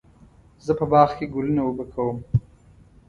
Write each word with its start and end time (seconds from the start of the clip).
زه 0.65 0.71
په 0.79 0.85
باغ 0.91 1.09
کې 1.17 1.25
ګلونه 1.33 1.61
اوبه 1.63 1.85
کوم. 1.93 2.17